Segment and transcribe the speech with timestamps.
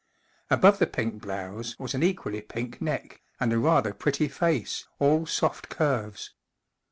[0.49, 5.27] Above the pink blouse was an equally pink neck, and a rather pretty face, all
[5.27, 6.31] soft curves.